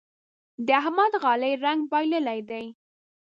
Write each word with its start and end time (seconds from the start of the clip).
د 0.65 0.67
احمد 0.81 1.13
غالۍ 1.23 1.53
رنګ 1.65 1.79
بايللی 1.91 2.39
دی. 2.49 2.65